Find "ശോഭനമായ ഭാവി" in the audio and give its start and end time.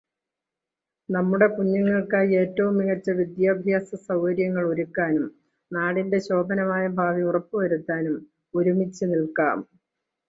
6.27-7.23